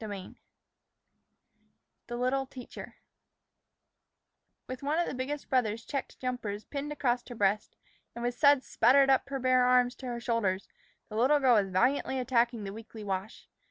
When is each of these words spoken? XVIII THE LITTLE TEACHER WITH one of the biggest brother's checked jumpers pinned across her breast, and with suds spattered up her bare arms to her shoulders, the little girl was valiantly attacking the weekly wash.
XVIII 0.03 0.35
THE 2.07 2.17
LITTLE 2.17 2.47
TEACHER 2.47 2.95
WITH 4.65 4.81
one 4.81 4.97
of 4.97 5.05
the 5.05 5.13
biggest 5.13 5.47
brother's 5.47 5.85
checked 5.85 6.17
jumpers 6.19 6.65
pinned 6.65 6.91
across 6.91 7.21
her 7.29 7.35
breast, 7.35 7.75
and 8.15 8.23
with 8.23 8.33
suds 8.33 8.65
spattered 8.65 9.11
up 9.11 9.29
her 9.29 9.37
bare 9.37 9.63
arms 9.63 9.93
to 9.97 10.07
her 10.07 10.19
shoulders, 10.19 10.67
the 11.09 11.15
little 11.15 11.39
girl 11.39 11.53
was 11.53 11.69
valiantly 11.69 12.17
attacking 12.17 12.63
the 12.63 12.73
weekly 12.73 13.03
wash. 13.03 13.47